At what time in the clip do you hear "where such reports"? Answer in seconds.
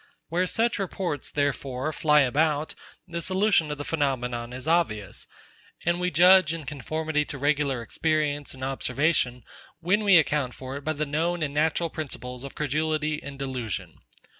0.29-1.29